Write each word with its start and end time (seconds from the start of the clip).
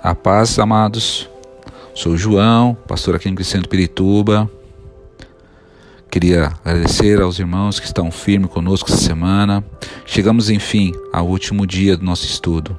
A 0.00 0.14
paz, 0.14 0.58
amados. 0.60 1.28
Sou 1.92 2.16
João, 2.16 2.76
pastor 2.86 3.16
aqui 3.16 3.28
em 3.28 3.34
Crescendo 3.34 3.68
Pirituba. 3.68 4.48
Queria 6.08 6.52
agradecer 6.64 7.20
aos 7.20 7.40
irmãos 7.40 7.80
que 7.80 7.86
estão 7.86 8.08
firmes 8.08 8.48
conosco 8.48 8.88
essa 8.88 9.02
semana. 9.02 9.64
Chegamos, 10.06 10.50
enfim, 10.50 10.92
ao 11.12 11.26
último 11.26 11.66
dia 11.66 11.96
do 11.96 12.04
nosso 12.04 12.24
estudo. 12.24 12.78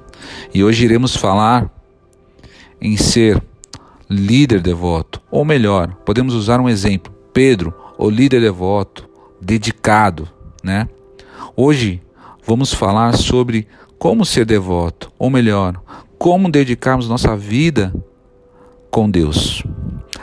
E 0.53 0.63
hoje 0.63 0.85
iremos 0.85 1.13
falar 1.13 1.69
em 2.79 2.95
ser 2.95 3.43
líder 4.09 4.61
devoto, 4.61 5.21
ou 5.29 5.43
melhor, 5.43 5.93
podemos 6.05 6.33
usar 6.33 6.61
um 6.61 6.69
exemplo: 6.69 7.13
Pedro, 7.33 7.73
o 7.97 8.09
líder 8.09 8.39
devoto, 8.39 9.09
dedicado, 9.41 10.27
né? 10.63 10.87
Hoje 11.53 12.01
vamos 12.45 12.73
falar 12.73 13.15
sobre 13.17 13.67
como 13.99 14.25
ser 14.25 14.45
devoto, 14.45 15.11
ou 15.19 15.29
melhor, 15.29 15.79
como 16.19 16.51
dedicarmos 16.51 17.07
nossa 17.07 17.35
vida 17.35 17.93
com 18.91 19.09
Deus. 19.09 19.63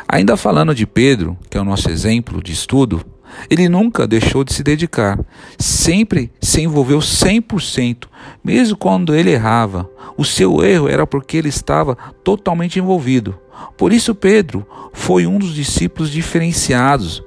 Ainda 0.06 0.37
falando 0.37 0.74
de 0.74 0.87
Pedro, 0.87 1.38
que 1.48 1.56
é 1.56 1.60
o 1.60 1.64
nosso 1.64 1.91
exemplo 1.91 2.42
de 2.42 2.52
estudo, 2.52 3.02
ele 3.48 3.66
nunca 3.68 4.06
deixou 4.06 4.45
de 4.45 4.52
se 4.52 4.62
dedicar, 4.62 5.18
sempre 5.59 6.30
se 6.40 6.60
envolveu 6.60 6.98
100%, 6.98 8.04
mesmo 8.45 8.77
quando 8.77 9.14
ele 9.14 9.30
errava. 9.30 9.88
O 10.18 10.24
seu 10.24 10.62
erro 10.62 10.87
era 10.87 11.06
porque 11.06 11.38
ele 11.38 11.48
estava 11.48 11.96
totalmente 12.23 12.78
envolvido. 12.78 13.38
Por 13.76 13.90
isso, 13.90 14.15
Pedro 14.15 14.66
foi 14.92 15.26
um 15.26 15.38
dos 15.38 15.54
discípulos 15.54 16.10
diferenciados, 16.10 17.23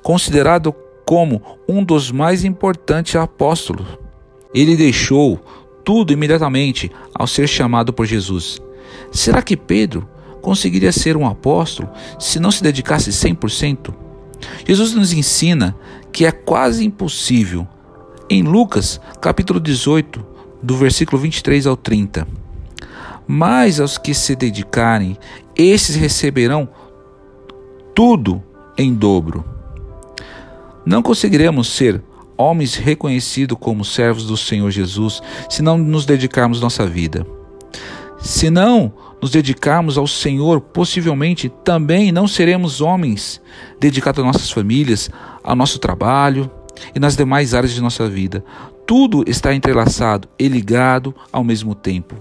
considerado 0.00 0.72
como 1.04 1.42
um 1.68 1.84
dos 1.84 2.12
mais 2.12 2.44
importantes 2.44 3.16
apóstolos. 3.16 3.86
Ele 4.54 4.76
deixou 4.76 5.40
tudo 5.84 6.12
imediatamente 6.12 6.90
ao 7.14 7.26
ser 7.26 7.48
chamado 7.48 7.92
por 7.92 8.06
Jesus. 8.06 8.60
Será 9.10 9.42
que 9.42 9.56
Pedro 9.56 10.08
conseguiria 10.40 10.92
ser 10.92 11.16
um 11.16 11.26
apóstolo 11.26 11.88
se 12.18 12.40
não 12.40 12.50
se 12.50 12.62
dedicasse 12.62 13.10
100%? 13.10 13.94
Jesus 14.66 14.94
nos 14.94 15.12
ensina 15.12 15.76
que 16.12 16.26
é 16.26 16.32
quase 16.32 16.84
impossível. 16.84 17.66
Em 18.28 18.42
Lucas, 18.42 19.00
capítulo 19.20 19.60
18, 19.60 20.24
do 20.62 20.76
versículo 20.76 21.20
23 21.20 21.66
ao 21.66 21.76
30. 21.76 22.26
Mas 23.26 23.80
aos 23.80 23.98
que 23.98 24.14
se 24.14 24.34
dedicarem, 24.34 25.16
esses 25.56 25.96
receberão 25.96 26.68
tudo 27.94 28.42
em 28.76 28.94
dobro. 28.94 29.44
Não 30.84 31.02
conseguiremos 31.02 31.68
ser 31.68 32.02
homens 32.36 32.74
reconhecidos 32.74 33.56
como 33.60 33.84
servos 33.84 34.26
do 34.26 34.36
Senhor 34.36 34.70
Jesus, 34.70 35.22
se 35.48 35.62
não 35.62 35.76
nos 35.78 36.04
dedicarmos 36.06 36.60
nossa 36.60 36.86
vida. 36.86 37.26
Se 38.18 38.50
não 38.50 38.92
nos 39.20 39.30
dedicarmos 39.30 39.98
ao 39.98 40.06
Senhor, 40.06 40.60
possivelmente 40.60 41.48
também 41.64 42.10
não 42.10 42.26
seremos 42.26 42.80
homens 42.80 43.40
dedicados 43.80 44.20
às 44.20 44.26
nossas 44.26 44.50
famílias, 44.50 45.10
ao 45.42 45.54
nosso 45.54 45.78
trabalho 45.78 46.50
e 46.94 46.98
nas 46.98 47.16
demais 47.16 47.54
áreas 47.54 47.72
de 47.72 47.80
nossa 47.80 48.08
vida. 48.08 48.44
Tudo 48.86 49.24
está 49.26 49.54
entrelaçado 49.54 50.28
e 50.38 50.48
ligado 50.48 51.14
ao 51.32 51.44
mesmo 51.44 51.74
tempo. 51.74 52.16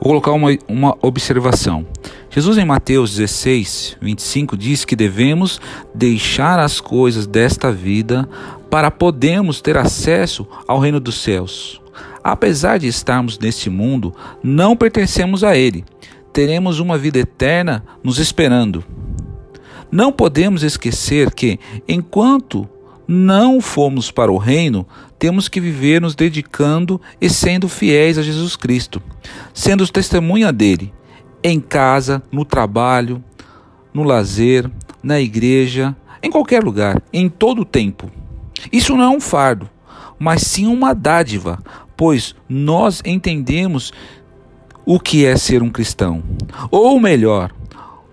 Vou 0.00 0.10
colocar 0.10 0.32
uma, 0.32 0.56
uma 0.68 0.96
observação. 1.02 1.86
Jesus 2.30 2.56
em 2.58 2.64
Mateus 2.64 3.16
16, 3.16 3.96
25 4.00 4.56
diz 4.56 4.84
que 4.84 4.94
devemos 4.94 5.60
deixar 5.94 6.60
as 6.60 6.80
coisas 6.80 7.26
desta 7.26 7.72
vida 7.72 8.28
para 8.70 8.90
podermos 8.90 9.60
ter 9.60 9.76
acesso 9.76 10.46
ao 10.66 10.78
reino 10.78 11.00
dos 11.00 11.22
céus. 11.22 11.80
Apesar 12.22 12.78
de 12.78 12.86
estarmos 12.86 13.38
neste 13.38 13.70
mundo, 13.70 14.14
não 14.42 14.76
pertencemos 14.76 15.42
a 15.42 15.56
ele. 15.56 15.84
Teremos 16.32 16.78
uma 16.78 16.98
vida 16.98 17.18
eterna 17.18 17.84
nos 18.02 18.18
esperando. 18.18 18.84
Não 19.90 20.12
podemos 20.12 20.62
esquecer 20.62 21.32
que, 21.32 21.58
enquanto 21.88 22.68
não 23.06 23.60
fomos 23.60 24.10
para 24.10 24.30
o 24.30 24.36
reino, 24.36 24.86
temos 25.18 25.48
que 25.48 25.60
viver 25.60 26.00
nos 26.00 26.14
dedicando 26.14 27.00
e 27.18 27.30
sendo 27.30 27.68
fiéis 27.68 28.18
a 28.18 28.22
Jesus 28.22 28.54
Cristo, 28.54 29.02
sendo 29.54 29.88
testemunha 29.88 30.52
dele, 30.52 30.92
em 31.42 31.58
casa, 31.58 32.22
no 32.30 32.44
trabalho, 32.44 33.24
no 33.94 34.02
lazer, 34.02 34.70
na 35.02 35.18
igreja, 35.18 35.96
em 36.22 36.30
qualquer 36.30 36.62
lugar, 36.62 37.02
em 37.10 37.28
todo 37.30 37.62
o 37.62 37.64
tempo. 37.64 38.10
Isso 38.72 38.96
não 38.96 39.04
é 39.04 39.08
um 39.08 39.20
fardo, 39.20 39.68
mas 40.18 40.42
sim 40.42 40.66
uma 40.66 40.94
dádiva, 40.94 41.58
pois 41.96 42.34
nós 42.48 43.02
entendemos 43.04 43.92
o 44.84 44.98
que 44.98 45.24
é 45.24 45.36
ser 45.36 45.62
um 45.62 45.70
cristão, 45.70 46.22
ou 46.70 46.98
melhor, 46.98 47.52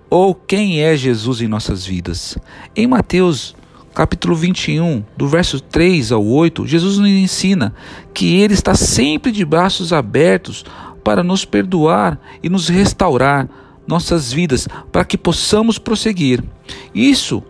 ou 0.09 0.35
quem 0.35 0.81
é 0.81 0.95
Jesus 0.95 1.41
em 1.41 1.47
nossas 1.47 1.85
vidas. 1.85 2.37
Em 2.75 2.85
Mateus 2.85 3.55
capítulo 3.93 4.35
21, 4.35 5.05
do 5.15 5.25
verso 5.25 5.61
3 5.61 6.11
ao 6.11 6.25
8, 6.25 6.67
Jesus 6.67 6.97
nos 6.97 7.09
ensina 7.09 7.73
que 8.13 8.35
ele 8.35 8.53
está 8.53 8.75
sempre 8.75 9.31
de 9.31 9.45
braços 9.45 9.93
abertos 9.93 10.65
para 11.01 11.23
nos 11.23 11.45
perdoar 11.45 12.19
e 12.43 12.49
nos 12.49 12.67
restaurar 12.67 13.47
nossas 13.87 14.33
vidas, 14.33 14.67
para 14.91 15.05
que 15.05 15.17
possamos 15.17 15.77
prosseguir. 15.77 16.43
Isso 16.93 17.41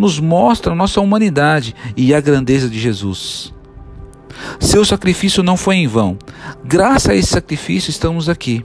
nos 0.00 0.18
mostra 0.18 0.72
a 0.72 0.76
nossa 0.76 1.00
humanidade 1.00 1.74
e 1.96 2.12
a 2.14 2.20
grandeza 2.20 2.68
de 2.68 2.80
Jesus. 2.80 3.54
Seu 4.58 4.84
sacrifício 4.84 5.42
não 5.42 5.56
foi 5.56 5.76
em 5.76 5.86
vão. 5.86 6.18
Graças 6.64 7.10
a 7.10 7.14
esse 7.14 7.28
sacrifício 7.28 7.90
estamos 7.90 8.28
aqui. 8.28 8.64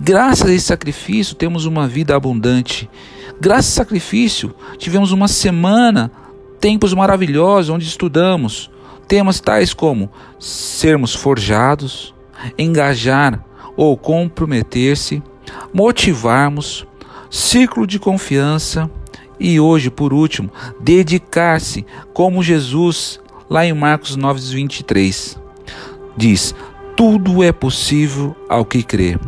Graças 0.00 0.48
a 0.48 0.52
esse 0.52 0.66
sacrifício 0.66 1.36
temos 1.36 1.66
uma 1.66 1.86
vida 1.86 2.16
abundante. 2.16 2.88
Graças 3.40 3.66
a 3.66 3.68
esse 3.68 3.76
sacrifício 3.76 4.54
tivemos 4.78 5.12
uma 5.12 5.28
semana, 5.28 6.10
tempos 6.58 6.94
maravilhosos 6.94 7.70
onde 7.70 7.86
estudamos 7.86 8.70
temas 9.08 9.40
tais 9.40 9.72
como 9.72 10.10
sermos 10.38 11.14
forjados, 11.14 12.14
engajar 12.58 13.42
ou 13.74 13.96
comprometer-se, 13.96 15.22
motivarmos, 15.72 16.86
ciclo 17.30 17.86
de 17.86 17.98
confiança 17.98 18.90
e 19.38 19.60
hoje, 19.60 19.90
por 19.90 20.12
último, 20.12 20.50
dedicar-se 20.80 21.86
como 22.12 22.42
Jesus, 22.42 23.20
lá 23.48 23.64
em 23.64 23.72
Marcos 23.72 24.16
9, 24.16 24.40
23, 24.54 25.38
diz: 26.16 26.54
Tudo 26.96 27.42
é 27.42 27.52
possível 27.52 28.34
ao 28.48 28.64
que 28.64 28.82
crê. 28.82 29.18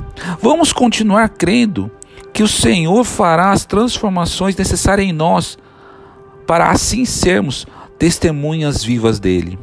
Vamos 0.43 0.73
continuar 0.73 1.29
crendo 1.29 1.91
que 2.33 2.43
o 2.43 2.49
Senhor 2.49 3.05
fará 3.05 3.53
as 3.53 3.65
transformações 3.65 4.57
necessárias 4.57 5.09
em 5.09 5.13
nós, 5.13 5.59
para 6.47 6.71
assim 6.71 7.05
sermos 7.05 7.67
testemunhas 7.99 8.83
vivas 8.83 9.21
dele. 9.21 9.59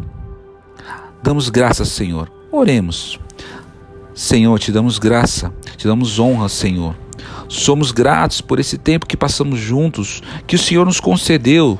Damos 1.21 1.49
graças, 1.49 1.89
Senhor. 1.89 2.31
Oremos. 2.51 3.19
Senhor, 4.13 4.57
te 4.57 4.71
damos 4.71 4.97
graça, 4.97 5.53
te 5.75 5.87
damos 5.87 6.19
honra, 6.19 6.49
Senhor. 6.49 6.95
Somos 7.47 7.91
gratos 7.91 8.41
por 8.41 8.59
esse 8.59 8.77
tempo 8.77 9.05
que 9.05 9.15
passamos 9.15 9.59
juntos, 9.59 10.21
que 10.45 10.55
o 10.55 10.59
Senhor 10.59 10.85
nos 10.85 10.99
concedeu, 10.99 11.79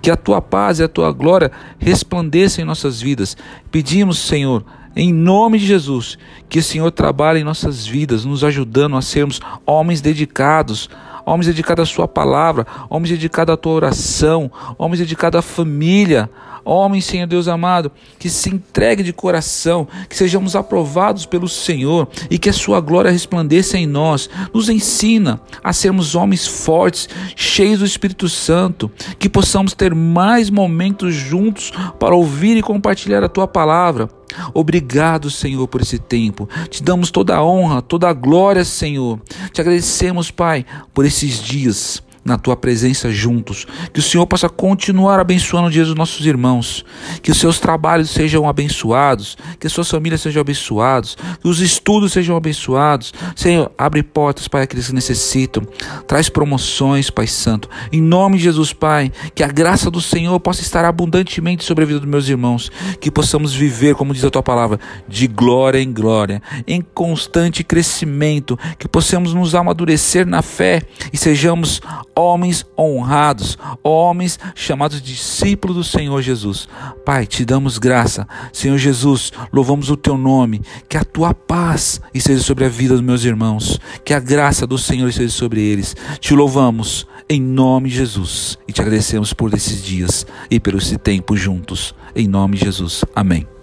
que 0.00 0.10
a 0.10 0.16
tua 0.16 0.40
paz 0.40 0.78
e 0.78 0.84
a 0.84 0.88
tua 0.88 1.10
glória 1.10 1.50
resplandeçam 1.78 2.62
em 2.62 2.66
nossas 2.66 3.00
vidas. 3.00 3.36
Pedimos, 3.70 4.18
Senhor, 4.18 4.64
em 4.94 5.12
nome 5.12 5.58
de 5.58 5.66
Jesus, 5.66 6.18
que 6.48 6.58
o 6.58 6.62
Senhor 6.62 6.90
trabalhe 6.90 7.40
em 7.40 7.44
nossas 7.44 7.86
vidas, 7.86 8.24
nos 8.24 8.44
ajudando 8.44 8.96
a 8.96 9.02
sermos 9.02 9.40
homens 9.66 10.00
dedicados, 10.00 10.88
homens 11.26 11.46
dedicados 11.46 11.88
à 11.88 11.92
Sua 11.92 12.08
palavra, 12.08 12.66
homens 12.88 13.10
dedicados 13.10 13.52
à 13.52 13.56
tua 13.56 13.72
oração, 13.72 14.50
homens 14.76 15.00
dedicados 15.00 15.38
à 15.38 15.42
família, 15.42 16.30
Homem, 16.68 17.00
Senhor 17.00 17.26
Deus 17.26 17.48
amado, 17.48 17.90
que 18.18 18.28
se 18.28 18.50
entregue 18.50 19.02
de 19.02 19.12
coração, 19.12 19.88
que 20.06 20.14
sejamos 20.14 20.54
aprovados 20.54 21.24
pelo 21.24 21.48
Senhor 21.48 22.06
e 22.30 22.38
que 22.38 22.50
a 22.50 22.52
sua 22.52 22.78
glória 22.78 23.10
resplandeça 23.10 23.78
em 23.78 23.86
nós. 23.86 24.28
Nos 24.52 24.68
ensina 24.68 25.40
a 25.64 25.72
sermos 25.72 26.14
homens 26.14 26.46
fortes, 26.46 27.08
cheios 27.34 27.78
do 27.78 27.86
Espírito 27.86 28.28
Santo, 28.28 28.90
que 29.18 29.30
possamos 29.30 29.72
ter 29.72 29.94
mais 29.94 30.50
momentos 30.50 31.14
juntos 31.14 31.72
para 31.98 32.14
ouvir 32.14 32.58
e 32.58 32.62
compartilhar 32.62 33.24
a 33.24 33.28
tua 33.30 33.48
palavra. 33.48 34.10
Obrigado, 34.52 35.30
Senhor, 35.30 35.66
por 35.68 35.80
esse 35.80 35.98
tempo. 35.98 36.46
Te 36.68 36.82
damos 36.82 37.10
toda 37.10 37.34
a 37.34 37.42
honra, 37.42 37.80
toda 37.80 38.10
a 38.10 38.12
glória, 38.12 38.62
Senhor. 38.62 39.18
Te 39.52 39.62
agradecemos, 39.62 40.30
Pai, 40.30 40.66
por 40.92 41.06
esses 41.06 41.42
dias 41.42 42.02
na 42.28 42.38
tua 42.38 42.56
presença 42.56 43.10
juntos. 43.10 43.66
Que 43.92 44.00
o 44.00 44.02
Senhor 44.02 44.26
possa 44.26 44.48
continuar 44.48 45.18
abençoando 45.18 45.68
o 45.68 45.70
dia 45.70 45.84
dos 45.84 45.94
nossos 45.94 46.24
irmãos. 46.26 46.84
Que 47.22 47.30
os 47.30 47.38
seus 47.38 47.58
trabalhos 47.58 48.10
sejam 48.10 48.48
abençoados. 48.48 49.36
Que 49.58 49.66
as 49.66 49.72
suas 49.72 49.90
famílias 49.90 50.20
sejam 50.20 50.40
abençoadas. 50.40 51.16
Que 51.40 51.48
os 51.48 51.60
estudos 51.60 52.12
sejam 52.12 52.36
abençoados. 52.36 53.12
Senhor, 53.34 53.72
abre 53.76 54.02
portas 54.02 54.46
para 54.46 54.62
aqueles 54.62 54.88
que 54.88 54.94
necessitam. 54.94 55.66
Traz 56.06 56.28
promoções, 56.28 57.10
Pai 57.10 57.26
Santo. 57.26 57.68
Em 57.90 58.00
nome 58.00 58.36
de 58.36 58.44
Jesus, 58.44 58.72
Pai. 58.72 59.10
Que 59.34 59.42
a 59.42 59.48
graça 59.48 59.90
do 59.90 60.00
Senhor 60.00 60.38
possa 60.38 60.60
estar 60.60 60.84
abundantemente 60.84 61.64
sobre 61.64 61.84
a 61.84 61.86
vida 61.86 62.00
dos 62.00 62.08
meus 62.08 62.28
irmãos. 62.28 62.70
Que 63.00 63.10
possamos 63.10 63.54
viver, 63.54 63.94
como 63.94 64.12
diz 64.12 64.24
a 64.24 64.30
tua 64.30 64.42
palavra, 64.42 64.78
de 65.08 65.26
glória 65.26 65.80
em 65.80 65.92
glória, 65.92 66.42
em 66.66 66.82
constante 66.82 67.64
crescimento. 67.64 68.58
Que 68.78 68.86
possamos 68.86 69.32
nos 69.32 69.54
amadurecer 69.54 70.26
na 70.26 70.42
fé 70.42 70.82
e 71.12 71.16
sejamos 71.16 71.80
homens 72.18 72.66
honrados, 72.76 73.56
homens 73.82 74.40
chamados 74.54 75.00
discípulos 75.00 75.76
do 75.76 75.84
Senhor 75.84 76.20
Jesus. 76.20 76.68
Pai, 77.04 77.26
te 77.26 77.44
damos 77.44 77.78
graça. 77.78 78.26
Senhor 78.52 78.76
Jesus, 78.76 79.32
louvamos 79.52 79.88
o 79.88 79.96
teu 79.96 80.18
nome. 80.18 80.60
Que 80.88 80.96
a 80.96 81.04
tua 81.04 81.32
paz 81.32 82.00
esteja 82.12 82.42
sobre 82.42 82.64
a 82.64 82.68
vida 82.68 82.94
dos 82.94 83.02
meus 83.02 83.24
irmãos. 83.24 83.78
Que 84.04 84.12
a 84.12 84.20
graça 84.20 84.66
do 84.66 84.76
Senhor 84.76 85.08
esteja 85.08 85.30
sobre 85.30 85.60
eles. 85.60 85.94
Te 86.18 86.34
louvamos 86.34 87.06
em 87.28 87.40
nome 87.40 87.88
de 87.88 87.96
Jesus 87.96 88.58
e 88.66 88.72
te 88.72 88.80
agradecemos 88.80 89.32
por 89.32 89.54
esses 89.54 89.84
dias 89.84 90.26
e 90.50 90.58
pelo 90.58 90.78
esse 90.78 90.98
tempo 90.98 91.36
juntos. 91.36 91.94
Em 92.16 92.26
nome 92.26 92.56
de 92.56 92.64
Jesus. 92.64 93.04
Amém. 93.14 93.57